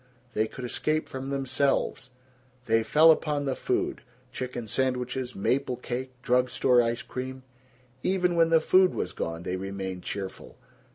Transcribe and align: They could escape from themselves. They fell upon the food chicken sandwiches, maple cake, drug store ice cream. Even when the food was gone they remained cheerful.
They 0.33 0.47
could 0.47 0.65
escape 0.65 1.07
from 1.07 1.29
themselves. 1.29 2.09
They 2.65 2.81
fell 2.81 3.11
upon 3.11 3.45
the 3.45 3.55
food 3.55 4.01
chicken 4.31 4.67
sandwiches, 4.67 5.35
maple 5.35 5.75
cake, 5.77 6.09
drug 6.23 6.49
store 6.49 6.81
ice 6.81 7.03
cream. 7.03 7.43
Even 8.01 8.35
when 8.35 8.49
the 8.49 8.59
food 8.61 8.95
was 8.95 9.13
gone 9.13 9.43
they 9.43 9.57
remained 9.57 10.01
cheerful. 10.01 10.57